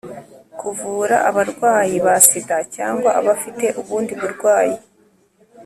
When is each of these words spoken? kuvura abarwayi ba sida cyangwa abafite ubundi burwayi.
kuvura 0.59 1.15
abarwayi 1.29 1.95
ba 2.05 2.15
sida 2.27 2.57
cyangwa 2.75 3.09
abafite 3.19 3.65
ubundi 3.81 4.13
burwayi. 4.21 4.75